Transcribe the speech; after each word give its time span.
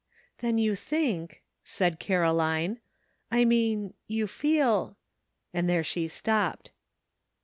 "Then 0.39 0.57
you 0.57 0.73
think," 0.73 1.43
said 1.63 1.99
Caroline, 1.99 2.79
"I 3.29 3.45
mean 3.45 3.93
you 4.07 4.25
feel"— 4.25 4.97
and 5.53 5.69
there 5.69 5.83
she 5.83 6.07
stopped. 6.07 6.71